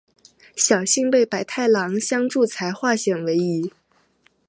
[0.57, 3.71] 侥幸被百太郎相助才化险为夷。